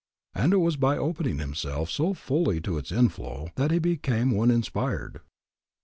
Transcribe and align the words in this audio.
And 0.33 0.51
it 0.51 0.57
was 0.57 0.77
by 0.77 0.97
opening 0.97 1.37
himself 1.37 1.91
so 1.91 2.15
fully 2.15 2.59
to 2.61 2.79
its 2.79 2.91
inflow 2.91 3.51
that 3.53 3.69
he 3.69 3.77
became 3.77 4.31
one 4.31 4.49
inspired. 4.49 5.21